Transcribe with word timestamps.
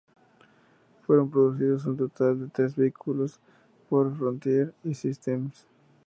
Fueron 1.05 1.29
producidos 1.29 1.85
un 1.85 1.95
total 1.95 2.39
de 2.39 2.47
tres 2.47 2.75
vehículos 2.75 3.39
por 3.87 4.11
Frontier 4.17 4.73
Systems. 4.91 5.67